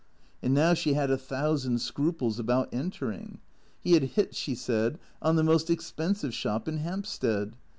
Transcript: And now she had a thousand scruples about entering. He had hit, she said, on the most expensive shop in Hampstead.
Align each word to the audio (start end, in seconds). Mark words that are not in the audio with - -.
And 0.41 0.55
now 0.55 0.73
she 0.73 0.95
had 0.95 1.11
a 1.11 1.15
thousand 1.17 1.79
scruples 1.79 2.39
about 2.39 2.73
entering. 2.73 3.37
He 3.79 3.91
had 3.93 4.01
hit, 4.01 4.33
she 4.33 4.55
said, 4.55 4.97
on 5.21 5.35
the 5.35 5.43
most 5.43 5.69
expensive 5.69 6.33
shop 6.33 6.67
in 6.67 6.77
Hampstead. 6.77 7.53